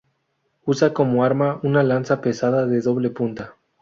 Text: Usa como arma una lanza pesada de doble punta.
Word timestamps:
Usa 0.65 0.95
como 0.95 1.23
arma 1.23 1.59
una 1.61 1.83
lanza 1.83 2.21
pesada 2.21 2.65
de 2.65 2.81
doble 2.81 3.11
punta. 3.11 3.53